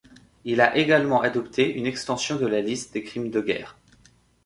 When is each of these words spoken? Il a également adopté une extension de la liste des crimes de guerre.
Il 0.45 0.61
a 0.61 0.75
également 0.77 1.21
adopté 1.21 1.75
une 1.75 1.85
extension 1.85 2.35
de 2.37 2.47
la 2.47 2.61
liste 2.61 2.91
des 2.95 3.03
crimes 3.03 3.29
de 3.29 3.39
guerre. 3.39 3.77